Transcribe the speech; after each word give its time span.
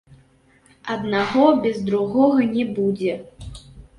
Аднаго 0.93 1.43
без 1.67 1.77
другога 1.91 2.47
не 2.57 2.65
будзе. 2.79 3.13